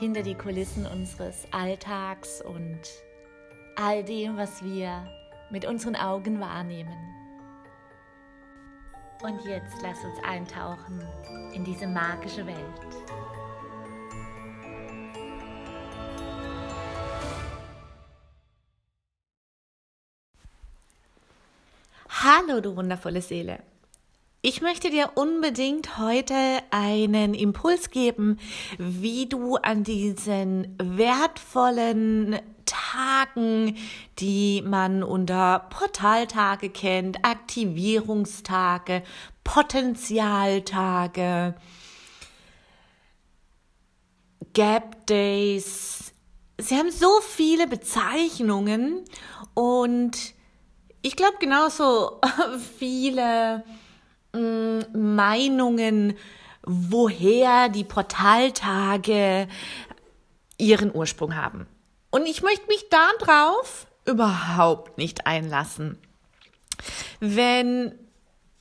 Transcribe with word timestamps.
Hinter 0.00 0.22
die 0.22 0.34
Kulissen 0.34 0.86
unseres 0.86 1.46
Alltags 1.50 2.40
und 2.40 2.80
all 3.76 4.02
dem, 4.02 4.38
was 4.38 4.64
wir 4.64 5.06
mit 5.50 5.66
unseren 5.66 5.94
Augen 5.94 6.40
wahrnehmen. 6.40 6.96
Und 9.22 9.44
jetzt 9.44 9.76
lass 9.82 10.02
uns 10.02 10.18
eintauchen 10.24 11.06
in 11.52 11.64
diese 11.64 11.86
magische 11.86 12.46
Welt. 12.46 12.56
Hallo, 22.08 22.62
du 22.62 22.74
wundervolle 22.74 23.20
Seele. 23.20 23.58
Ich 24.42 24.62
möchte 24.62 24.88
dir 24.88 25.10
unbedingt 25.16 25.98
heute 25.98 26.34
einen 26.70 27.34
Impuls 27.34 27.90
geben, 27.90 28.38
wie 28.78 29.26
du 29.26 29.56
an 29.56 29.84
diesen 29.84 30.74
wertvollen 30.82 32.40
Tagen, 32.64 33.76
die 34.18 34.62
man 34.62 35.02
unter 35.02 35.66
Portaltage 35.68 36.70
kennt, 36.70 37.22
Aktivierungstage, 37.22 39.02
Potenzialtage, 39.44 41.54
Gap 44.54 45.06
Days. 45.06 46.14
Sie 46.56 46.76
haben 46.76 46.90
so 46.90 47.20
viele 47.20 47.66
Bezeichnungen 47.66 49.04
und 49.52 50.16
ich 51.02 51.14
glaube 51.14 51.36
genauso 51.40 52.22
viele 52.78 53.64
Meinungen, 54.32 56.16
woher 56.62 57.68
die 57.68 57.84
Portaltage 57.84 59.48
ihren 60.58 60.94
Ursprung 60.94 61.36
haben. 61.36 61.66
Und 62.10 62.26
ich 62.26 62.42
möchte 62.42 62.66
mich 62.66 62.88
darauf 62.90 63.86
überhaupt 64.04 64.98
nicht 64.98 65.26
einlassen. 65.26 65.98
Wenn 67.20 67.94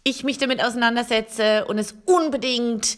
ich 0.03 0.23
mich 0.23 0.37
damit 0.37 0.63
auseinandersetze 0.63 1.65
und 1.65 1.77
es 1.77 1.95
unbedingt 2.05 2.97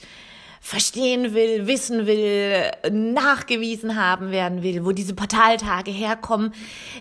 verstehen 0.60 1.34
will, 1.34 1.66
wissen 1.66 2.06
will, 2.06 2.72
nachgewiesen 2.92 3.96
haben 3.96 4.32
werden 4.32 4.62
will, 4.62 4.86
wo 4.86 4.92
diese 4.92 5.16
Portaltage 5.16 5.90
herkommen, 5.90 6.54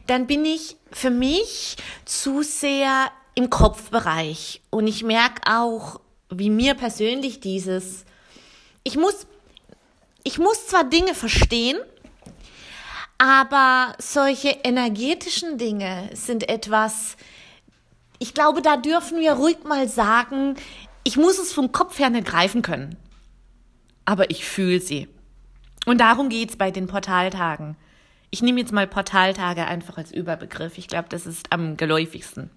dann 0.06 0.26
bin 0.26 0.44
ich 0.46 0.76
für 0.90 1.10
mich 1.10 1.76
zu 2.06 2.42
sehr 2.42 3.10
im 3.34 3.50
Kopfbereich. 3.50 4.62
Und 4.70 4.86
ich 4.86 5.02
merke 5.02 5.42
auch, 5.46 6.00
wie 6.30 6.50
mir 6.50 6.74
persönlich 6.74 7.40
dieses, 7.40 8.04
ich 8.84 8.96
muss, 8.96 9.26
ich 10.22 10.38
muss 10.38 10.66
zwar 10.66 10.84
Dinge 10.84 11.14
verstehen, 11.14 11.78
aber 13.18 13.94
solche 13.98 14.48
energetischen 14.48 15.58
Dinge 15.58 16.10
sind 16.14 16.48
etwas, 16.48 17.16
ich 18.18 18.34
glaube, 18.34 18.62
da 18.62 18.76
dürfen 18.76 19.20
wir 19.20 19.32
ruhig 19.32 19.64
mal 19.64 19.88
sagen, 19.88 20.56
ich 21.04 21.16
muss 21.16 21.38
es 21.38 21.52
vom 21.52 21.72
Kopf 21.72 21.98
her 21.98 22.10
nicht 22.10 22.26
greifen 22.26 22.62
können. 22.62 22.96
Aber 24.04 24.30
ich 24.30 24.44
fühle 24.44 24.80
sie. 24.80 25.08
Und 25.86 25.98
darum 26.00 26.28
geht's 26.28 26.56
bei 26.56 26.70
den 26.70 26.86
Portaltagen. 26.86 27.76
Ich 28.30 28.42
nehme 28.42 28.60
jetzt 28.60 28.72
mal 28.72 28.86
Portaltage 28.86 29.66
einfach 29.66 29.98
als 29.98 30.12
Überbegriff. 30.12 30.78
Ich 30.78 30.88
glaube, 30.88 31.08
das 31.08 31.26
ist 31.26 31.52
am 31.52 31.76
geläufigsten. 31.76 32.50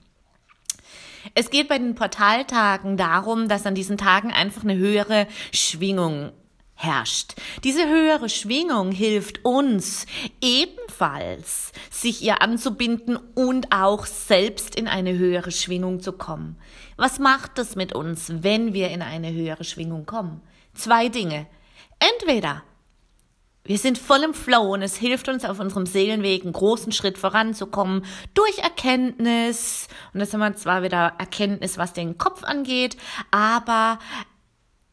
Es 1.36 1.50
geht 1.50 1.68
bei 1.70 1.78
den 1.78 1.96
Portaltagen 1.96 2.98
darum, 2.98 3.48
dass 3.48 3.66
an 3.66 3.76
diesen 3.76 3.98
Tagen 3.98 4.32
einfach 4.32 4.64
eine 4.64 4.76
höhere 4.76 5.28
Schwingung 5.52 6.32
herrscht. 6.76 7.34
Diese 7.64 7.88
höhere 7.88 8.30
Schwingung 8.30 8.92
hilft 8.92 9.46
uns 9.46 10.06
ebenfalls, 10.42 11.72
sich 11.90 12.22
ihr 12.22 12.42
anzubinden 12.42 13.18
und 13.36 13.72
auch 13.72 14.06
selbst 14.06 14.76
in 14.76 14.88
eine 14.88 15.18
höhere 15.18 15.52
Schwingung 15.52 16.02
zu 16.02 16.14
kommen. 16.14 16.58
Was 16.98 17.20
macht 17.20 17.58
das 17.58 17.76
mit 17.76 17.94
uns, 17.94 18.32
wenn 18.44 18.74
wir 18.74 18.90
in 18.90 19.02
eine 19.02 19.32
höhere 19.32 19.64
Schwingung 19.64 20.06
kommen? 20.06 20.42
Zwei 20.74 21.10
Dinge. 21.10 21.48
Entweder 22.00 22.64
wir 23.66 23.78
sind 23.78 23.98
voll 23.98 24.24
im 24.24 24.34
Flow 24.34 24.74
und 24.74 24.82
es 24.82 24.98
hilft 24.98 25.30
uns 25.30 25.46
auf 25.46 25.60
unserem 25.60 25.86
Seelenweg 25.86 26.44
einen 26.44 26.52
großen 26.52 26.92
Schritt 26.92 27.18
voranzukommen 27.18 28.06
durch 28.34 28.58
Erkenntnis. 28.60 29.88
Und 30.14 30.20
das 30.20 30.34
haben 30.34 30.42
wir 30.42 30.56
zwar 30.56 30.84
wieder 30.84 31.14
Erkenntnis, 31.18 31.78
was 31.78 31.94
den 31.94 32.18
Kopf 32.18 32.44
angeht, 32.44 32.98
aber 33.32 34.00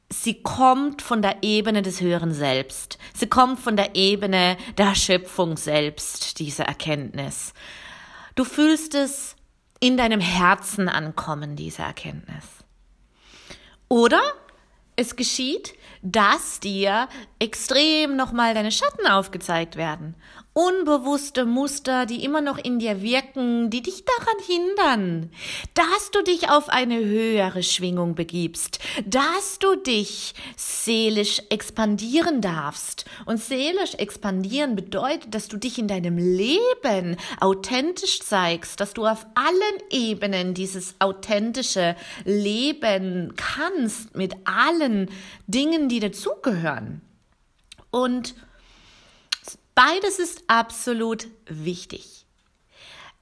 sie 0.08 0.42
kommt 0.42 1.02
von 1.02 1.20
der 1.20 1.42
Ebene 1.42 1.82
des 1.82 2.00
höheren 2.00 2.32
Selbst. 2.32 2.98
Sie 3.12 3.28
kommt 3.28 3.58
von 3.58 3.76
der 3.76 3.96
Ebene 3.96 4.56
der 4.78 4.94
Schöpfung 4.94 5.56
selbst, 5.56 6.38
diese 6.38 6.62
Erkenntnis. 6.62 7.54
Du 8.36 8.44
fühlst 8.44 8.94
es 8.94 9.34
in 9.80 9.96
deinem 9.96 10.20
Herzen 10.20 10.88
ankommen, 10.88 11.56
diese 11.56 11.82
Erkenntnis. 11.82 12.44
Oder 13.88 14.20
es 15.00 15.16
geschieht, 15.16 15.74
dass 16.02 16.60
dir 16.60 17.08
extrem 17.38 18.16
nochmal 18.16 18.54
deine 18.54 18.70
Schatten 18.70 19.06
aufgezeigt 19.06 19.76
werden. 19.76 20.14
Unbewusste 20.52 21.44
Muster, 21.44 22.06
die 22.06 22.24
immer 22.24 22.40
noch 22.40 22.58
in 22.58 22.80
dir 22.80 23.02
wirken, 23.02 23.70
die 23.70 23.82
dich 23.82 24.04
daran 24.04 24.44
hindern, 24.44 25.30
dass 25.74 26.10
du 26.10 26.22
dich 26.24 26.50
auf 26.50 26.68
eine 26.68 26.98
höhere 26.98 27.62
Schwingung 27.62 28.16
begibst, 28.16 28.80
dass 29.06 29.60
du 29.60 29.76
dich 29.76 30.34
seelisch 30.56 31.40
expandieren 31.50 32.40
darfst. 32.40 33.04
Und 33.26 33.38
seelisch 33.38 33.94
expandieren 33.94 34.74
bedeutet, 34.74 35.32
dass 35.36 35.46
du 35.46 35.56
dich 35.56 35.78
in 35.78 35.86
deinem 35.86 36.18
Leben 36.18 37.16
authentisch 37.38 38.18
zeigst, 38.18 38.80
dass 38.80 38.92
du 38.92 39.06
auf 39.06 39.26
allen 39.36 39.80
Ebenen 39.90 40.54
dieses 40.54 40.96
authentische 40.98 41.94
Leben 42.24 43.34
kannst 43.36 44.16
mit 44.16 44.34
allen 44.46 45.10
Dingen, 45.46 45.88
die 45.88 46.00
dazugehören. 46.00 47.02
Und 47.92 48.34
beides 49.80 50.18
ist 50.18 50.44
absolut 50.46 51.26
wichtig. 51.46 52.26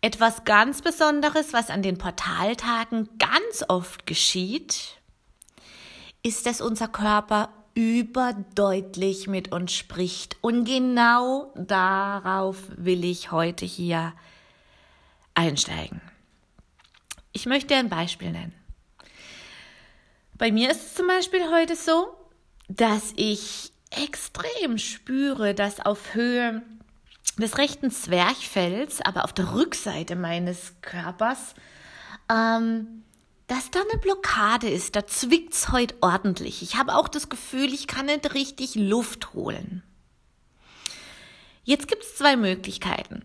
Etwas 0.00 0.44
ganz 0.44 0.82
Besonderes, 0.82 1.52
was 1.52 1.70
an 1.70 1.82
den 1.82 1.98
Portaltagen 1.98 3.08
ganz 3.16 3.64
oft 3.68 4.06
geschieht, 4.06 4.98
ist, 6.24 6.46
dass 6.46 6.60
unser 6.60 6.88
Körper 6.88 7.50
überdeutlich 7.74 9.28
mit 9.28 9.52
uns 9.52 9.72
spricht. 9.72 10.36
Und 10.40 10.64
genau 10.64 11.52
darauf 11.54 12.56
will 12.76 13.04
ich 13.04 13.30
heute 13.30 13.64
hier 13.64 14.12
einsteigen. 15.34 16.00
Ich 17.30 17.46
möchte 17.46 17.76
ein 17.76 17.88
Beispiel 17.88 18.32
nennen. 18.32 18.54
Bei 20.34 20.50
mir 20.50 20.72
ist 20.72 20.86
es 20.86 20.94
zum 20.94 21.06
Beispiel 21.06 21.52
heute 21.52 21.76
so, 21.76 22.08
dass 22.68 23.12
ich 23.14 23.70
extrem 23.90 24.78
spüre, 24.78 25.54
dass 25.54 25.80
auf 25.80 26.14
Höhe 26.14 26.62
des 27.38 27.58
rechten 27.58 27.90
Zwerchfells, 27.90 29.00
aber 29.00 29.24
auf 29.24 29.32
der 29.32 29.54
Rückseite 29.54 30.16
meines 30.16 30.74
Körpers, 30.82 31.54
ähm, 32.30 33.04
dass 33.46 33.70
da 33.70 33.80
eine 33.80 34.00
Blockade 34.00 34.68
ist. 34.68 34.96
Da 34.96 35.06
zwickt's 35.06 35.70
heute 35.72 35.94
ordentlich. 36.00 36.62
Ich 36.62 36.76
habe 36.76 36.94
auch 36.94 37.08
das 37.08 37.28
Gefühl, 37.28 37.72
ich 37.72 37.86
kann 37.86 38.06
nicht 38.06 38.34
richtig 38.34 38.74
Luft 38.74 39.32
holen. 39.34 39.82
Jetzt 41.64 41.88
gibt 41.88 42.02
es 42.02 42.16
zwei 42.16 42.36
Möglichkeiten. 42.36 43.24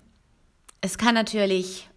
Es 0.81 0.98
kann 0.98 1.15
natürlich 1.15 1.89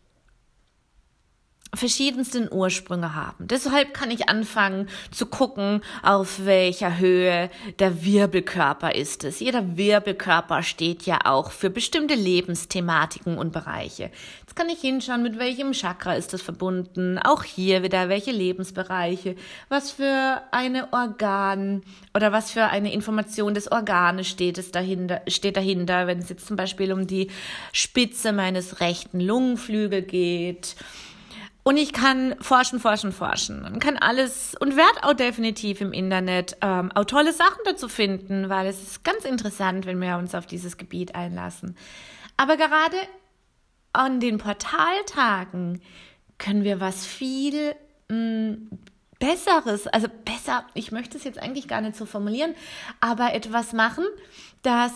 verschiedensten 1.77 2.49
Ursprünge 2.51 3.15
haben. 3.15 3.49
Deshalb 3.49 3.95
kann 3.95 4.11
ich 4.11 4.29
anfangen 4.29 4.89
zu 5.11 5.27
gucken, 5.27 5.83
auf 6.03 6.45
welcher 6.45 6.99
Höhe 6.99 7.51
der 7.79 8.05
Wirbelkörper 8.05 8.95
ist 8.95 9.25
es. 9.25 9.41
Jeder 9.41 9.77
Wirbelkörper 9.77 10.63
steht 10.63 11.03
ja 11.03 11.19
auch 11.25 11.51
für 11.51 11.71
bestimmte 11.71 12.15
Lebensthematiken 12.15 13.39
und 13.39 13.53
Bereiche. 13.53 14.11
Jetzt 14.41 14.57
kann 14.57 14.69
ich 14.69 14.81
hinschauen, 14.81 15.23
mit 15.23 15.39
welchem 15.39 15.73
Chakra 15.73 16.15
ist 16.15 16.33
es 16.35 16.43
verbunden. 16.43 17.19
Auch 17.19 17.43
hier 17.43 17.83
wieder, 17.83 18.09
welche 18.09 18.33
Lebensbereiche, 18.33 19.37
was 19.69 19.91
für 19.91 20.43
eine 20.51 20.93
Organ 20.93 21.83
oder 22.15 22.33
was 22.33 22.51
für 22.51 22.65
eine 22.65 22.93
Information 22.93 23.55
des 23.55 23.71
Organes 23.71 24.29
steht 24.29 24.59
es 24.59 24.71
dahinter, 24.71 25.23
steht 25.29 25.57
dahinter, 25.57 26.07
wenn 26.07 26.19
es 26.19 26.29
jetzt 26.29 26.47
zum 26.47 26.57
Beispiel 26.57 26.93
um 26.93 27.07
die 27.07 27.31
Spitze 27.73 28.33
meines 28.33 28.81
rechten 28.81 29.21
Lungenflügel 29.21 30.03
geht 30.03 30.77
und 31.67 31.79
ich 31.79 31.93
kann 31.93 32.37
forschen, 32.41 32.79
forschen, 32.79 33.11
forschen 33.11 33.65
und 33.65 33.81
kann 33.81 33.97
alles 33.97 34.55
und 34.61 34.77
werde 34.77 35.03
auch 35.03 35.15
definitiv 35.15 35.81
im 35.81 35.93
Internet 35.93 36.57
ähm, 36.61 36.93
auch 36.93 37.07
tolle 37.07 37.33
Sachen 37.33 37.59
dazu 37.65 37.89
finden, 37.89 38.49
weil 38.49 38.69
es 38.69 38.81
ist 38.81 39.03
ganz 39.03 39.25
interessant, 39.25 39.85
wenn 39.85 40.01
wir 40.01 40.17
uns 40.17 40.37
auf 40.37 40.47
dieses 40.47 40.77
Gebiet 40.77 41.17
einlassen. 41.17 41.77
Aber 42.37 42.57
gerade 42.57 42.97
an 43.93 44.21
den 44.21 44.39
Portaltagen 44.39 45.83
können 46.39 46.63
wir 46.63 46.79
was 46.79 47.05
viel 47.05 47.75
mh, 48.11 48.17
mm, 48.17 48.69
Besseres, 49.19 49.89
also 49.89 50.07
besser, 50.25 50.65
ich 50.75 50.93
möchte 50.93 51.19
es 51.19 51.25
jetzt 51.25 51.43
eigentlich 51.43 51.67
gar 51.67 51.81
nicht 51.81 51.97
so 51.97 52.07
formulieren, 52.07 52.55
aber 53.01 53.35
etwas 53.35 53.73
machen, 53.73 54.05
das 54.63 54.93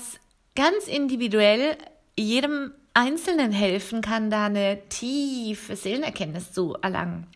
ganz 0.55 0.87
individuell 0.87 1.77
jedem 2.17 2.71
Einzelnen 2.95 3.53
helfen 3.53 4.01
kann, 4.01 4.31
da 4.31 4.47
eine 4.47 4.89
tiefe 4.89 5.77
Seelenerkenntnis 5.77 6.53
zu 6.53 6.75
erlangen. 6.83 7.27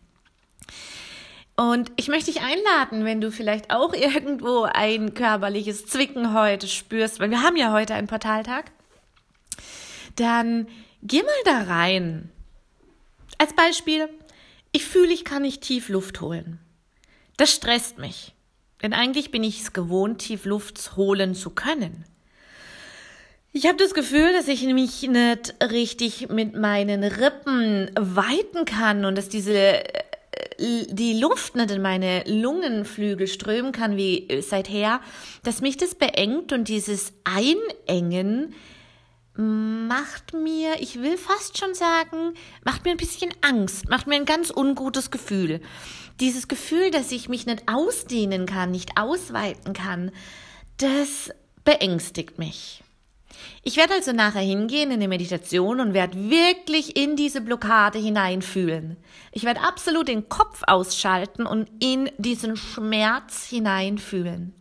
Und 1.55 1.91
ich 1.95 2.09
möchte 2.09 2.31
dich 2.31 2.41
einladen, 2.41 3.05
wenn 3.05 3.21
du 3.21 3.31
vielleicht 3.31 3.71
auch 3.71 3.93
irgendwo 3.95 4.63
ein 4.63 5.13
körperliches 5.13 5.85
Zwicken 5.85 6.33
heute 6.33 6.67
spürst, 6.67 7.19
weil 7.19 7.29
wir 7.29 7.41
haben 7.41 7.55
ja 7.55 7.71
heute 7.71 7.93
einen 7.93 8.07
Portaltag, 8.07 8.71
dann 10.15 10.67
geh 11.01 11.23
mal 11.23 11.31
da 11.45 11.63
rein. 11.63 12.29
Als 13.37 13.53
Beispiel, 13.53 14.09
ich 14.71 14.85
fühle, 14.85 15.13
ich 15.13 15.25
kann 15.25 15.41
nicht 15.41 15.61
tief 15.61 15.89
Luft 15.89 16.21
holen. 16.21 16.59
Das 17.37 17.51
stresst 17.51 17.97
mich. 17.97 18.33
Denn 18.81 18.93
eigentlich 18.93 19.31
bin 19.31 19.43
ich 19.43 19.61
es 19.61 19.73
gewohnt, 19.73 20.19
tief 20.19 20.45
Luft 20.45 20.95
holen 20.95 21.33
zu 21.33 21.49
können. 21.49 22.05
Ich 23.57 23.65
habe 23.67 23.77
das 23.77 23.93
Gefühl, 23.93 24.33
dass 24.33 24.49
ich 24.49 24.63
mich 24.65 25.03
nicht 25.03 25.55
richtig 25.71 26.27
mit 26.27 26.57
meinen 26.57 27.05
Rippen 27.05 27.89
weiten 27.97 28.65
kann 28.65 29.05
und 29.05 29.17
dass 29.17 29.29
diese 29.29 29.55
äh, 29.55 30.03
die 30.89 31.17
Luft 31.17 31.55
nicht 31.55 31.71
in 31.71 31.81
meine 31.81 32.25
Lungenflügel 32.27 33.27
strömen 33.27 33.71
kann 33.71 33.95
wie 33.95 34.27
seither, 34.41 34.99
dass 35.43 35.61
mich 35.61 35.77
das 35.77 35.95
beengt 35.95 36.51
und 36.51 36.67
dieses 36.67 37.13
Einengen 37.23 38.53
macht 39.37 40.33
mir, 40.33 40.73
ich 40.81 41.01
will 41.01 41.17
fast 41.17 41.57
schon 41.57 41.73
sagen, 41.73 42.33
macht 42.65 42.83
mir 42.83 42.91
ein 42.91 42.97
bisschen 42.97 43.31
Angst, 43.39 43.87
macht 43.87 44.05
mir 44.05 44.15
ein 44.15 44.25
ganz 44.25 44.51
ungutes 44.53 45.11
Gefühl. 45.11 45.61
Dieses 46.19 46.49
Gefühl, 46.49 46.91
dass 46.91 47.09
ich 47.13 47.29
mich 47.29 47.45
nicht 47.45 47.63
ausdehnen 47.67 48.47
kann, 48.47 48.71
nicht 48.71 48.97
ausweiten 48.97 49.71
kann, 49.71 50.11
das 50.75 51.29
beängstigt 51.63 52.37
mich. 52.37 52.81
Ich 53.63 53.77
werde 53.77 53.93
also 53.93 54.11
nachher 54.11 54.41
hingehen 54.41 54.91
in 54.91 54.99
die 54.99 55.07
Meditation 55.07 55.79
und 55.79 55.93
werde 55.93 56.29
wirklich 56.29 56.97
in 56.97 57.15
diese 57.15 57.41
Blockade 57.41 57.97
hineinfühlen. 57.97 58.97
Ich 59.31 59.43
werde 59.43 59.61
absolut 59.61 60.07
den 60.07 60.29
Kopf 60.29 60.61
ausschalten 60.67 61.45
und 61.45 61.69
in 61.79 62.09
diesen 62.17 62.57
Schmerz 62.57 63.47
hineinfühlen. 63.47 64.53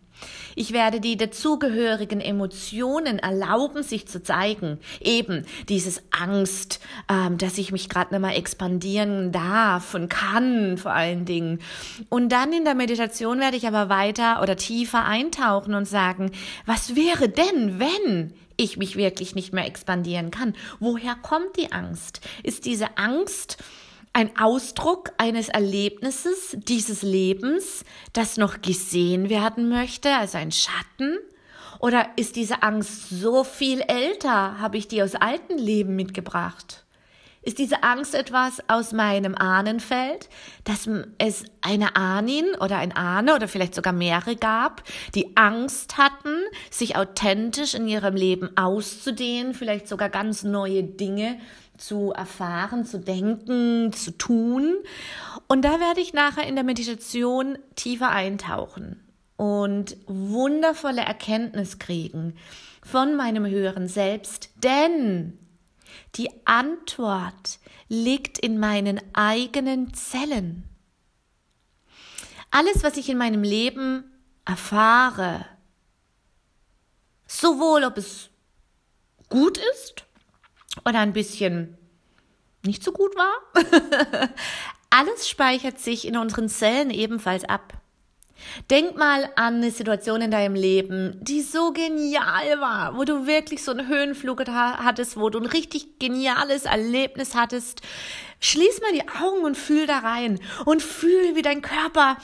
Ich 0.57 0.73
werde 0.73 1.01
die 1.01 1.17
dazugehörigen 1.17 2.21
Emotionen 2.21 3.19
erlauben, 3.19 3.83
sich 3.83 4.07
zu 4.07 4.23
zeigen. 4.23 4.79
Eben 5.01 5.45
dieses 5.69 6.03
Angst, 6.11 6.81
ähm, 7.09 7.39
dass 7.39 7.59
ich 7.59 7.73
mich 7.73 7.89
gerade 7.89 8.19
mehr 8.19 8.37
expandieren 8.37 9.33
darf 9.33 9.95
und 9.95 10.09
kann 10.09 10.79
vor 10.79 10.93
allen 10.93 11.25
Dingen. 11.25 11.61
Und 12.09 12.31
dann 12.31 12.53
in 12.53 12.65
der 12.65 12.75
Meditation 12.75 13.41
werde 13.41 13.57
ich 13.57 13.67
aber 13.67 13.89
weiter 13.89 14.41
oder 14.43 14.57
tiefer 14.57 15.05
eintauchen 15.05 15.75
und 15.75 15.87
sagen, 15.87 16.31
was 16.67 16.95
wäre 16.95 17.29
denn, 17.29 17.81
wenn 17.81 18.35
ich 18.57 18.77
mich 18.77 18.97
wirklich 18.97 19.35
nicht 19.35 19.53
mehr 19.53 19.67
expandieren 19.67 20.31
kann? 20.31 20.55
Woher 20.81 21.15
kommt 21.15 21.57
die 21.57 21.73
Angst? 21.73 22.21
Ist 22.43 22.67
diese 22.67 22.97
Angst 22.97 23.59
ein 24.13 24.37
Ausdruck 24.39 25.13
eines 25.19 25.49
Erlebnisses 25.49 26.57
dieses 26.57 27.03
Lebens, 27.03 27.85
das 28.13 28.37
noch 28.37 28.63
gesehen 28.63 29.29
werden 29.29 29.69
möchte, 29.69 30.15
also 30.15 30.39
ein 30.39 30.53
Schatten? 30.53 31.19
Oder 31.81 32.09
ist 32.17 32.37
diese 32.37 32.63
Angst 32.63 33.11
so 33.11 33.45
viel 33.45 33.81
älter? 33.81 34.59
Habe 34.61 34.79
ich 34.79 34.89
die 34.89 35.03
aus 35.03 35.17
alten 35.17 35.59
Leben 35.59 35.97
mitgebracht? 35.97 36.84
Ist 37.45 37.59
diese 37.59 37.83
Angst 37.83 38.15
etwas 38.15 38.63
aus 38.69 38.93
meinem 38.93 39.35
Ahnenfeld, 39.35 40.31
dass 40.65 40.89
es 41.19 41.45
eine 41.61 41.95
Ahnin 41.95 42.47
oder 42.59 42.79
ein 42.79 42.93
Ahne 42.93 43.35
oder 43.35 43.49
vielleicht 43.49 43.75
sogar 43.75 43.93
mehrere 43.93 44.35
gab, 44.35 44.83
die 45.15 45.37
Angst 45.37 45.99
hatten, 45.99 46.35
sich 46.71 46.97
authentisch 46.97 47.75
in 47.75 47.87
ihrem 47.87 48.17
Leben 48.17 48.57
auszudehnen, 48.57 49.53
vielleicht 49.53 49.89
sogar 49.89 50.09
ganz 50.09 50.43
neue 50.43 50.83
Dinge 50.85 51.39
zu 51.77 52.13
erfahren, 52.13 52.87
zu 52.87 52.99
denken, 52.99 53.93
zu 53.93 54.13
tun. 54.13 54.77
Und 55.47 55.65
da 55.65 55.81
werde 55.81 56.01
ich 56.01 56.15
nachher 56.15 56.47
in 56.47 56.55
der 56.55 56.65
Meditation 56.65 57.59
tiefer 57.75 58.11
eintauchen 58.11 59.05
und 59.37 59.97
wundervolle 60.07 61.03
Erkenntnis 61.03 61.79
kriegen 61.79 62.35
von 62.83 63.17
meinem 63.17 63.47
höheren 63.47 63.89
Selbst, 63.89 64.51
denn 64.63 65.39
die 66.17 66.31
Antwort 66.45 67.59
liegt 67.89 68.39
in 68.39 68.59
meinen 68.59 69.01
eigenen 69.15 69.95
Zellen. 69.95 70.65
Alles, 72.51 72.83
was 72.83 72.97
ich 72.97 73.09
in 73.09 73.19
meinem 73.19 73.43
Leben 73.43 74.05
erfahre, 74.45 75.47
sowohl 77.27 77.85
ob 77.85 77.99
es 77.99 78.31
gut 79.29 79.59
ist 79.75 80.05
oder 80.85 81.01
ein 81.01 81.13
bisschen 81.13 81.77
nicht 82.65 82.83
so 82.83 82.93
gut 82.93 83.15
war, 83.17 84.31
alles 84.91 85.29
speichert 85.29 85.81
sich 85.81 86.07
in 86.07 86.17
unseren 86.17 86.49
Zellen 86.49 86.91
ebenfalls 86.91 87.45
ab. 87.45 87.84
Denk 88.71 88.97
mal 88.97 89.29
an 89.37 89.57
eine 89.57 89.71
Situation 89.71 90.21
in 90.21 90.31
deinem 90.31 90.55
Leben, 90.55 91.19
die 91.21 91.43
so 91.43 91.73
genial 91.73 92.61
war, 92.61 92.97
wo 92.97 93.05
du 93.05 93.27
wirklich 93.27 93.63
so 93.63 93.73
einen 93.73 93.89
Höhenflug 93.89 94.47
hattest, 94.49 95.19
wo 95.19 95.31
du 95.31 95.39
ein 95.39 95.47
richtig 95.47 95.99
geniales 95.99 96.65
Erlebnis 96.65 97.35
hattest. 97.35 97.83
Schließ 98.41 98.81
mal 98.81 98.93
die 98.93 99.09
Augen 99.09 99.45
und 99.45 99.57
fühl 99.57 99.87
da 99.87 100.01
rein 100.01 100.39
und 100.67 100.83
fühl, 100.83 101.35
wie 101.35 101.43
dein 101.43 101.63
Körper 101.63 102.17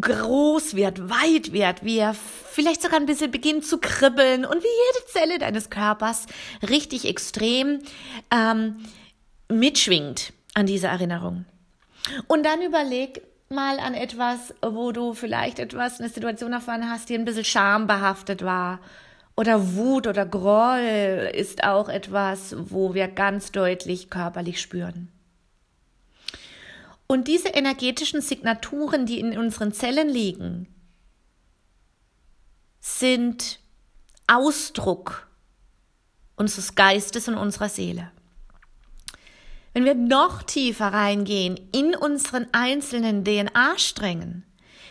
groß 0.00 0.76
wird, 0.76 1.10
weit 1.10 1.52
wird, 1.52 1.84
wie 1.84 1.98
er 1.98 2.14
vielleicht 2.14 2.82
sogar 2.82 3.00
ein 3.00 3.06
bisschen 3.06 3.30
beginnt 3.30 3.66
zu 3.66 3.78
kribbeln 3.78 4.44
und 4.44 4.62
wie 4.62 4.66
jede 4.66 5.06
Zelle 5.06 5.38
deines 5.38 5.70
Körpers 5.70 6.26
richtig 6.68 7.08
extrem 7.08 7.80
ähm, 8.30 8.84
mitschwingt 9.48 10.32
an 10.54 10.66
dieser 10.66 10.90
Erinnerung. 10.90 11.44
Und 12.28 12.44
dann 12.44 12.62
überleg, 12.62 13.22
mal 13.54 13.78
an 13.78 13.94
etwas, 13.94 14.54
wo 14.62 14.92
du 14.92 15.14
vielleicht 15.14 15.58
etwas, 15.58 16.00
eine 16.00 16.08
Situation 16.08 16.52
erfahren 16.52 16.90
hast, 16.90 17.08
die 17.08 17.14
ein 17.14 17.24
bisschen 17.24 17.44
schambehaftet 17.44 18.42
war. 18.44 18.80
Oder 19.36 19.74
Wut 19.74 20.06
oder 20.06 20.26
Groll 20.26 21.30
ist 21.34 21.64
auch 21.64 21.88
etwas, 21.88 22.54
wo 22.56 22.94
wir 22.94 23.08
ganz 23.08 23.52
deutlich 23.52 24.10
körperlich 24.10 24.60
spüren. 24.60 25.08
Und 27.06 27.28
diese 27.28 27.48
energetischen 27.48 28.20
Signaturen, 28.20 29.06
die 29.06 29.20
in 29.20 29.36
unseren 29.36 29.72
Zellen 29.72 30.08
liegen, 30.08 30.68
sind 32.80 33.60
Ausdruck 34.26 35.28
unseres 36.36 36.74
Geistes 36.74 37.28
und 37.28 37.36
unserer 37.36 37.68
Seele. 37.68 38.10
Wenn 39.74 39.84
wir 39.84 39.96
noch 39.96 40.44
tiefer 40.44 40.86
reingehen 40.86 41.58
in 41.72 41.96
unseren 41.96 42.46
einzelnen 42.52 43.24
DNA-Strängen, 43.24 44.44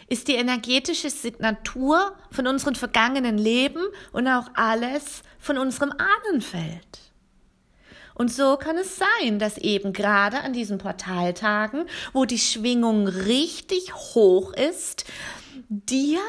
ist 0.09 0.27
die 0.27 0.35
energetische 0.35 1.09
Signatur 1.09 2.13
von 2.31 2.47
unseren 2.47 2.75
vergangenen 2.75 3.37
Leben 3.37 3.81
und 4.11 4.27
auch 4.27 4.49
alles 4.55 5.23
von 5.39 5.57
unserem 5.57 5.93
Ahnenfeld. 5.93 6.99
Und 8.13 8.29
so 8.31 8.57
kann 8.57 8.77
es 8.77 8.97
sein, 8.97 9.39
dass 9.39 9.57
eben 9.57 9.93
gerade 9.93 10.41
an 10.41 10.51
diesen 10.51 10.77
Portaltagen, 10.77 11.85
wo 12.11 12.25
die 12.25 12.37
Schwingung 12.37 13.07
richtig 13.07 13.95
hoch 13.95 14.53
ist, 14.53 15.05
dir 15.69 16.19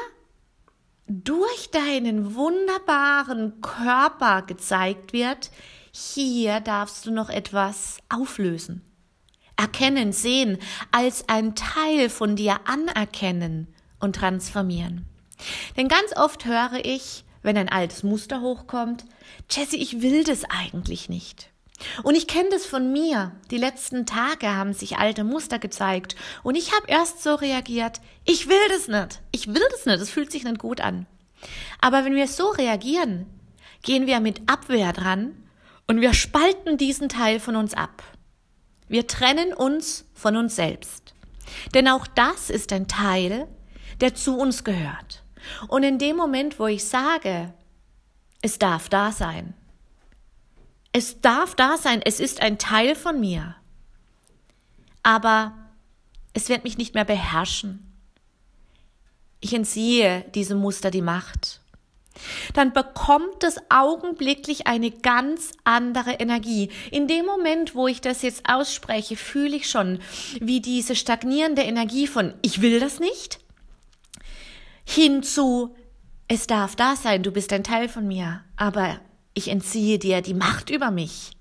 durch 1.07 1.69
deinen 1.71 2.35
wunderbaren 2.35 3.61
Körper 3.61 4.41
gezeigt 4.43 5.11
wird, 5.11 5.51
hier 5.95 6.59
darfst 6.59 7.05
du 7.05 7.11
noch 7.11 7.29
etwas 7.29 7.99
auflösen. 8.09 8.81
erkennen, 9.57 10.11
sehen, 10.11 10.57
als 10.91 11.29
ein 11.29 11.55
Teil 11.55 12.09
von 12.09 12.35
dir 12.35 12.59
anerkennen 12.65 13.73
und 14.01 14.17
transformieren. 14.17 15.05
Denn 15.77 15.87
ganz 15.87 16.13
oft 16.17 16.43
höre 16.43 16.83
ich, 16.83 17.23
wenn 17.41 17.55
ein 17.57 17.69
altes 17.69 18.03
Muster 18.03 18.41
hochkommt, 18.41 19.05
Jessie, 19.49 19.77
ich 19.77 20.01
will 20.01 20.25
das 20.25 20.43
eigentlich 20.43 21.07
nicht. 21.07 21.51
Und 22.03 22.15
ich 22.15 22.27
kenne 22.27 22.49
das 22.49 22.65
von 22.65 22.91
mir. 22.91 23.31
Die 23.49 23.57
letzten 23.57 24.05
Tage 24.05 24.53
haben 24.53 24.73
sich 24.73 24.97
alte 24.97 25.23
Muster 25.23 25.57
gezeigt 25.57 26.17
und 26.43 26.55
ich 26.55 26.73
habe 26.73 26.87
erst 26.87 27.23
so 27.23 27.35
reagiert, 27.35 28.01
ich 28.25 28.49
will 28.49 28.67
das 28.67 28.89
nicht. 28.89 29.21
Ich 29.31 29.47
will 29.47 29.63
das 29.71 29.85
nicht, 29.85 30.01
es 30.01 30.09
fühlt 30.09 30.33
sich 30.33 30.43
nicht 30.43 30.59
gut 30.59 30.81
an. 30.81 31.05
Aber 31.79 32.03
wenn 32.03 32.15
wir 32.15 32.27
so 32.27 32.49
reagieren, 32.49 33.25
gehen 33.83 34.05
wir 34.05 34.19
mit 34.19 34.49
Abwehr 34.49 34.91
dran 34.91 35.31
und 35.87 36.01
wir 36.01 36.13
spalten 36.13 36.77
diesen 36.77 37.09
Teil 37.09 37.39
von 37.39 37.55
uns 37.55 37.73
ab. 37.73 38.03
Wir 38.87 39.07
trennen 39.07 39.53
uns 39.53 40.05
von 40.13 40.35
uns 40.35 40.55
selbst. 40.55 41.13
Denn 41.73 41.87
auch 41.87 42.07
das 42.07 42.49
ist 42.49 42.73
ein 42.73 42.87
Teil, 42.87 43.47
der 44.01 44.15
zu 44.15 44.37
uns 44.37 44.63
gehört. 44.63 45.23
Und 45.67 45.83
in 45.83 45.99
dem 45.99 46.15
Moment, 46.15 46.59
wo 46.59 46.67
ich 46.67 46.85
sage, 46.85 47.53
es 48.41 48.59
darf 48.59 48.89
da 48.89 49.11
sein, 49.11 49.53
es 50.91 51.21
darf 51.21 51.55
da 51.55 51.77
sein, 51.77 52.01
es 52.03 52.19
ist 52.19 52.41
ein 52.41 52.57
Teil 52.57 52.95
von 52.95 53.19
mir, 53.19 53.55
aber 55.03 55.53
es 56.33 56.49
wird 56.49 56.63
mich 56.63 56.77
nicht 56.77 56.93
mehr 56.93 57.05
beherrschen. 57.05 57.81
Ich 59.39 59.53
entziehe 59.53 60.21
diesem 60.33 60.57
Muster 60.57 60.91
die 60.91 61.01
Macht 61.01 61.61
dann 62.53 62.73
bekommt 62.73 63.43
es 63.43 63.57
augenblicklich 63.69 64.67
eine 64.67 64.91
ganz 64.91 65.51
andere 65.63 66.13
Energie. 66.13 66.69
In 66.91 67.07
dem 67.07 67.25
Moment, 67.25 67.75
wo 67.75 67.87
ich 67.87 68.01
das 68.01 68.21
jetzt 68.21 68.49
ausspreche, 68.49 69.15
fühle 69.15 69.55
ich 69.55 69.69
schon, 69.69 69.99
wie 70.39 70.61
diese 70.61 70.95
stagnierende 70.95 71.63
Energie 71.63 72.07
von 72.07 72.33
ich 72.41 72.61
will 72.61 72.79
das 72.79 72.99
nicht 72.99 73.39
hinzu 74.85 75.75
es 76.27 76.47
darf 76.47 76.75
da 76.75 76.95
sein, 76.95 77.23
du 77.23 77.31
bist 77.31 77.51
ein 77.53 77.63
Teil 77.63 77.89
von 77.89 78.07
mir, 78.07 78.41
aber 78.55 78.99
ich 79.33 79.49
entziehe 79.49 79.99
dir 79.99 80.21
die 80.21 80.33
Macht 80.33 80.69
über 80.69 80.89
mich. 80.89 81.31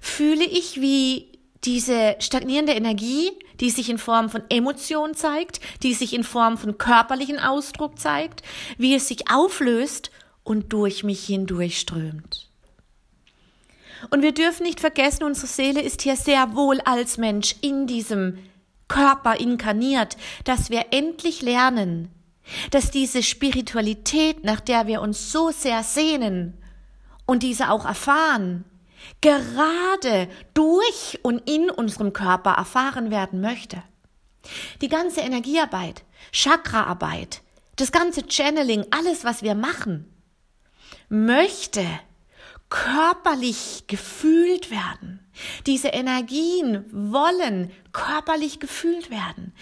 Fühle 0.00 0.44
ich, 0.44 0.80
wie 0.80 1.29
diese 1.64 2.16
stagnierende 2.20 2.72
Energie, 2.72 3.30
die 3.60 3.70
sich 3.70 3.90
in 3.90 3.98
Form 3.98 4.30
von 4.30 4.42
Emotion 4.48 5.14
zeigt, 5.14 5.60
die 5.82 5.94
sich 5.94 6.14
in 6.14 6.24
Form 6.24 6.56
von 6.56 6.78
körperlichen 6.78 7.38
Ausdruck 7.38 7.98
zeigt, 7.98 8.42
wie 8.78 8.94
es 8.94 9.08
sich 9.08 9.30
auflöst 9.30 10.10
und 10.42 10.72
durch 10.72 11.04
mich 11.04 11.24
hindurchströmt. 11.26 12.48
Und 14.08 14.22
wir 14.22 14.32
dürfen 14.32 14.62
nicht 14.62 14.80
vergessen, 14.80 15.24
unsere 15.24 15.46
Seele 15.46 15.82
ist 15.82 16.00
hier 16.00 16.16
sehr 16.16 16.54
wohl 16.54 16.80
als 16.80 17.18
Mensch 17.18 17.56
in 17.60 17.86
diesem 17.86 18.38
Körper 18.88 19.38
inkarniert, 19.38 20.16
dass 20.44 20.70
wir 20.70 20.86
endlich 20.90 21.42
lernen, 21.42 22.08
dass 22.70 22.90
diese 22.90 23.22
Spiritualität, 23.22 24.42
nach 24.42 24.60
der 24.60 24.86
wir 24.86 25.02
uns 25.02 25.30
so 25.30 25.50
sehr 25.50 25.82
sehnen 25.82 26.54
und 27.26 27.42
diese 27.42 27.70
auch 27.70 27.84
erfahren, 27.84 28.64
gerade 29.20 30.28
durch 30.54 31.18
und 31.22 31.48
in 31.48 31.70
unserem 31.70 32.12
Körper 32.12 32.52
erfahren 32.52 33.10
werden 33.10 33.40
möchte. 33.40 33.82
Die 34.80 34.88
ganze 34.88 35.20
Energiearbeit, 35.20 36.04
Chakraarbeit, 36.32 37.42
das 37.76 37.92
ganze 37.92 38.22
Channeling, 38.28 38.86
alles, 38.90 39.24
was 39.24 39.42
wir 39.42 39.54
machen, 39.54 40.12
möchte 41.08 41.84
körperlich 42.68 43.84
gefühlt 43.88 44.70
werden. 44.70 45.20
Diese 45.66 45.88
Energien 45.88 46.84
wollen 46.92 47.70
körperlich 47.92 48.60
gefühlt 48.60 49.10
werden. 49.10 49.54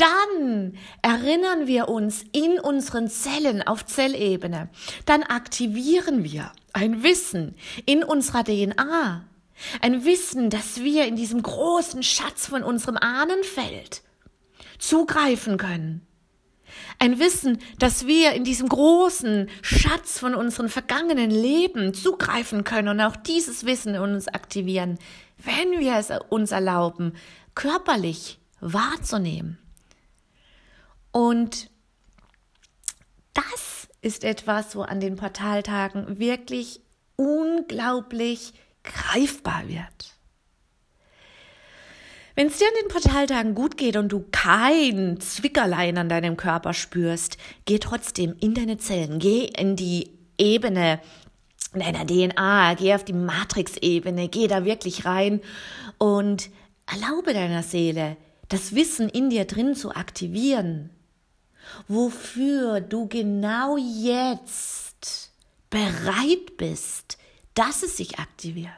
Dann 0.00 0.78
erinnern 1.02 1.66
wir 1.66 1.90
uns 1.90 2.24
in 2.32 2.58
unseren 2.58 3.08
Zellen 3.08 3.62
auf 3.62 3.84
Zellebene. 3.84 4.70
Dann 5.04 5.22
aktivieren 5.22 6.24
wir 6.24 6.52
ein 6.72 7.02
Wissen 7.02 7.54
in 7.84 8.02
unserer 8.02 8.42
DNA. 8.42 9.26
Ein 9.82 10.06
Wissen, 10.06 10.48
dass 10.48 10.80
wir 10.80 11.04
in 11.04 11.16
diesem 11.16 11.42
großen 11.42 12.02
Schatz 12.02 12.46
von 12.46 12.62
unserem 12.62 12.96
Ahnenfeld 12.96 14.02
zugreifen 14.78 15.58
können. 15.58 16.06
Ein 16.98 17.18
Wissen, 17.18 17.58
dass 17.78 18.06
wir 18.06 18.32
in 18.32 18.44
diesem 18.44 18.70
großen 18.70 19.50
Schatz 19.60 20.18
von 20.18 20.34
unseren 20.34 20.70
vergangenen 20.70 21.30
Leben 21.30 21.92
zugreifen 21.92 22.64
können 22.64 22.88
und 22.88 23.00
auch 23.02 23.16
dieses 23.16 23.66
Wissen 23.66 23.94
in 23.94 24.00
uns 24.00 24.28
aktivieren, 24.28 24.98
wenn 25.36 25.78
wir 25.78 25.96
es 25.96 26.08
uns 26.30 26.52
erlauben, 26.52 27.12
körperlich 27.54 28.38
wahrzunehmen. 28.60 29.58
Und 31.12 31.70
das 33.34 33.88
ist 34.00 34.24
etwas, 34.24 34.76
wo 34.76 34.82
an 34.82 35.00
den 35.00 35.16
Portaltagen 35.16 36.18
wirklich 36.18 36.80
unglaublich 37.16 38.54
greifbar 38.82 39.68
wird. 39.68 40.16
Wenn 42.34 42.46
es 42.46 42.56
dir 42.56 42.68
an 42.68 42.82
den 42.82 42.88
Portaltagen 42.88 43.54
gut 43.54 43.76
geht 43.76 43.96
und 43.96 44.10
du 44.10 44.24
kein 44.32 45.20
Zwickerlein 45.20 45.98
an 45.98 46.08
deinem 46.08 46.36
Körper 46.36 46.72
spürst, 46.72 47.36
geh 47.66 47.78
trotzdem 47.78 48.34
in 48.40 48.54
deine 48.54 48.78
Zellen, 48.78 49.18
geh 49.18 49.44
in 49.44 49.76
die 49.76 50.10
Ebene 50.38 51.00
deiner 51.74 52.06
DNA, 52.06 52.74
geh 52.74 52.94
auf 52.94 53.04
die 53.04 53.12
Matrix-Ebene, 53.12 54.28
geh 54.28 54.46
da 54.46 54.64
wirklich 54.64 55.04
rein 55.04 55.40
und 55.98 56.50
erlaube 56.86 57.34
deiner 57.34 57.62
Seele, 57.62 58.16
das 58.48 58.74
Wissen 58.74 59.08
in 59.08 59.28
dir 59.30 59.44
drin 59.44 59.74
zu 59.74 59.94
aktivieren, 59.94 60.90
wofür 61.88 62.80
du 62.80 63.08
genau 63.08 63.76
jetzt 63.76 65.32
bereit 65.70 66.56
bist, 66.56 67.18
dass 67.54 67.82
es 67.82 67.96
sich 67.96 68.18
aktiviert. 68.18 68.72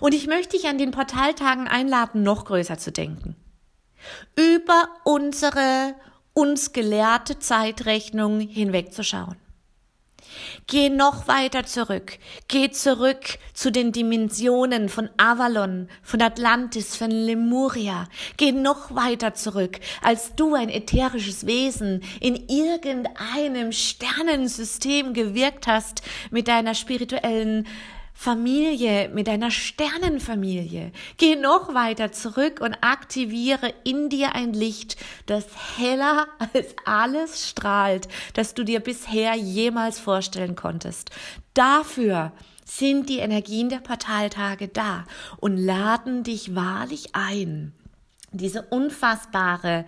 Und 0.00 0.14
ich 0.14 0.26
möchte 0.26 0.56
dich 0.56 0.68
an 0.68 0.78
den 0.78 0.90
Portaltagen 0.90 1.68
einladen, 1.68 2.22
noch 2.22 2.44
größer 2.44 2.78
zu 2.78 2.92
denken. 2.92 3.36
Über 4.36 4.88
unsere 5.04 5.94
uns 6.34 6.72
gelehrte 6.72 7.38
Zeitrechnung 7.38 8.40
hinwegzuschauen. 8.40 9.36
Geh 10.66 10.88
noch 10.88 11.28
weiter 11.28 11.64
zurück. 11.64 12.18
Geh 12.48 12.70
zurück 12.70 13.38
zu 13.52 13.70
den 13.70 13.92
Dimensionen 13.92 14.88
von 14.88 15.10
Avalon, 15.16 15.88
von 16.02 16.22
Atlantis, 16.22 16.96
von 16.96 17.10
Lemuria. 17.10 18.08
Geh 18.36 18.52
noch 18.52 18.94
weiter 18.94 19.34
zurück, 19.34 19.80
als 20.02 20.34
du 20.34 20.54
ein 20.54 20.68
ätherisches 20.68 21.46
Wesen 21.46 22.02
in 22.20 22.36
irgendeinem 22.48 23.72
Sternensystem 23.72 25.14
gewirkt 25.14 25.66
hast 25.66 26.02
mit 26.30 26.48
deiner 26.48 26.74
spirituellen 26.74 27.66
Familie, 28.16 29.10
mit 29.12 29.26
deiner 29.26 29.50
Sternenfamilie. 29.50 30.92
Geh 31.18 31.34
noch 31.34 31.74
weiter 31.74 32.12
zurück 32.12 32.60
und 32.60 32.74
aktiviere 32.80 33.74
in 33.82 34.08
dir 34.08 34.34
ein 34.34 34.54
Licht, 34.54 34.96
das 35.26 35.44
heller 35.76 36.28
als 36.38 36.74
alles 36.86 37.50
strahlt, 37.50 38.08
das 38.32 38.54
du 38.54 38.62
dir 38.62 38.80
bisher 38.80 39.34
jemals 39.34 39.98
vorstellen 39.98 40.54
konntest. 40.54 41.10
Dafür 41.54 42.32
sind 42.64 43.10
die 43.10 43.18
Energien 43.18 43.68
der 43.68 43.80
Portaltage 43.80 44.68
da 44.68 45.04
und 45.38 45.56
laden 45.56 46.22
dich 46.22 46.54
wahrlich 46.54 47.14
ein. 47.14 47.74
Diese 48.30 48.62
unfassbare 48.62 49.84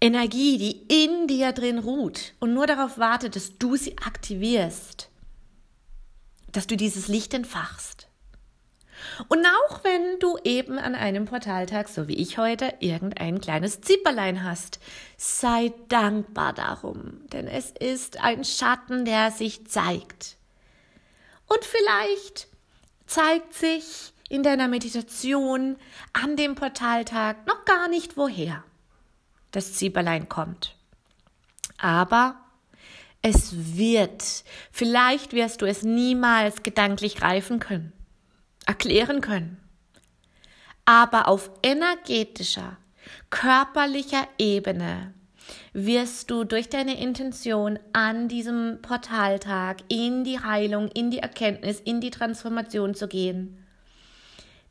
Energie, 0.00 0.58
die 0.58 1.04
in 1.04 1.26
dir 1.26 1.52
drin 1.52 1.78
ruht 1.78 2.34
und 2.40 2.52
nur 2.54 2.66
darauf 2.66 2.98
wartet, 2.98 3.36
dass 3.36 3.58
du 3.58 3.76
sie 3.76 3.96
aktivierst 3.98 5.08
dass 6.52 6.66
du 6.66 6.76
dieses 6.76 7.08
Licht 7.08 7.34
entfachst. 7.34 8.08
Und 9.28 9.44
auch 9.46 9.82
wenn 9.84 10.18
du 10.20 10.38
eben 10.44 10.78
an 10.78 10.94
einem 10.94 11.24
Portaltag, 11.24 11.88
so 11.88 12.08
wie 12.08 12.14
ich 12.14 12.38
heute, 12.38 12.74
irgendein 12.80 13.40
kleines 13.40 13.80
Zipperlein 13.80 14.44
hast, 14.44 14.78
sei 15.16 15.72
dankbar 15.88 16.52
darum, 16.52 17.26
denn 17.32 17.48
es 17.48 17.70
ist 17.70 18.22
ein 18.22 18.44
Schatten, 18.44 19.04
der 19.04 19.30
sich 19.30 19.66
zeigt. 19.66 20.36
Und 21.46 21.64
vielleicht 21.64 22.48
zeigt 23.06 23.54
sich 23.54 24.12
in 24.28 24.42
deiner 24.42 24.68
Meditation 24.68 25.76
an 26.12 26.36
dem 26.36 26.54
Portaltag 26.54 27.46
noch 27.46 27.64
gar 27.64 27.88
nicht 27.88 28.16
woher 28.16 28.64
das 29.50 29.74
Zieberlein 29.74 30.28
kommt. 30.28 30.74
Aber 31.76 32.36
es 33.22 33.76
wird. 33.76 34.44
Vielleicht 34.70 35.32
wirst 35.32 35.62
du 35.62 35.66
es 35.66 35.82
niemals 35.82 36.62
gedanklich 36.62 37.16
greifen 37.16 37.60
können, 37.60 37.92
erklären 38.66 39.20
können. 39.20 39.58
Aber 40.84 41.28
auf 41.28 41.50
energetischer, 41.62 42.76
körperlicher 43.30 44.26
Ebene 44.38 45.14
wirst 45.72 46.30
du 46.30 46.44
durch 46.44 46.68
deine 46.68 47.00
Intention 47.00 47.78
an 47.92 48.28
diesem 48.28 48.80
Portaltag 48.82 49.78
in 49.88 50.24
die 50.24 50.40
Heilung, 50.40 50.88
in 50.88 51.10
die 51.10 51.18
Erkenntnis, 51.18 51.80
in 51.80 52.00
die 52.00 52.10
Transformation 52.10 52.94
zu 52.94 53.08
gehen, 53.08 53.64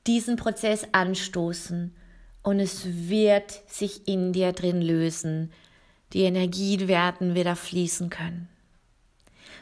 diesen 0.07 0.35
Prozess 0.35 0.87
anstoßen 0.91 1.95
und 2.43 2.59
es 2.59 2.85
wird 3.09 3.51
sich 3.67 4.07
in 4.07 4.33
dir 4.33 4.51
drin 4.51 4.81
lösen. 4.81 5.51
Die 6.13 6.23
Energien 6.23 6.87
werden 6.87 7.35
wieder 7.35 7.55
fließen 7.55 8.09
können. 8.09 8.49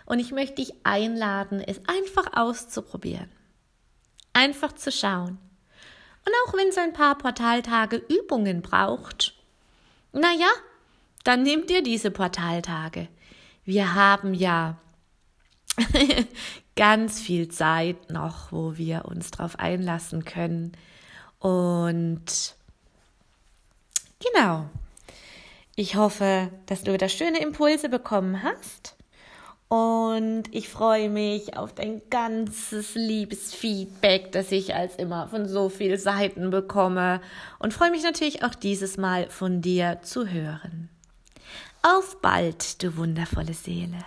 Und 0.05 0.19
ich 0.19 0.31
möchte 0.31 0.55
dich 0.55 0.73
einladen, 0.83 1.61
es 1.61 1.81
einfach 1.87 2.35
auszuprobieren. 2.35 3.29
Einfach 4.33 4.73
zu 4.73 4.91
schauen. 4.91 5.37
Und 6.25 6.33
auch 6.45 6.53
wenn 6.53 6.69
es 6.69 6.77
ein 6.77 6.93
paar 6.93 7.17
Portaltage 7.17 7.97
Übungen 7.97 8.61
braucht, 8.61 9.35
naja, 10.11 10.49
dann 11.23 11.43
nimm 11.43 11.67
dir 11.67 11.83
diese 11.83 12.11
Portaltage. 12.11 13.07
Wir 13.65 13.93
haben 13.93 14.33
ja 14.33 14.77
ganz 16.75 17.19
viel 17.19 17.49
Zeit 17.49 18.09
noch, 18.09 18.51
wo 18.51 18.77
wir 18.77 19.05
uns 19.05 19.31
darauf 19.31 19.59
einlassen 19.59 20.25
können. 20.25 20.71
Und 21.37 22.55
genau, 24.19 24.69
ich 25.79 25.95
hoffe, 25.95 26.49
dass 26.65 26.83
du 26.83 26.91
wieder 26.91 27.07
schöne 27.07 27.39
Impulse 27.39 27.87
bekommen 27.87 28.43
hast. 28.43 28.97
Und 29.69 30.43
ich 30.51 30.67
freue 30.67 31.09
mich 31.09 31.55
auf 31.55 31.73
dein 31.73 32.01
ganzes 32.09 32.95
liebes 32.95 33.53
Feedback, 33.53 34.33
das 34.33 34.51
ich 34.51 34.75
als 34.75 34.97
immer 34.97 35.29
von 35.29 35.47
so 35.47 35.69
vielen 35.69 35.97
Seiten 35.97 36.49
bekomme. 36.49 37.21
Und 37.59 37.73
freue 37.73 37.91
mich 37.91 38.03
natürlich 38.03 38.43
auch 38.43 38.55
dieses 38.55 38.97
Mal 38.97 39.29
von 39.29 39.61
dir 39.61 39.99
zu 40.01 40.27
hören. 40.27 40.89
Auf 41.81 42.19
bald, 42.19 42.83
du 42.83 42.97
wundervolle 42.97 43.53
Seele. 43.53 43.99